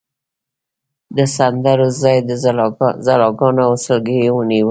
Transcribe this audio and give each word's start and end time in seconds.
د 1.15 1.17
سندرو 1.35 1.87
ځای 2.01 2.17
ژړاګانو 3.07 3.61
او 3.67 3.73
سلګیو 3.85 4.33
ونیو. 4.35 4.59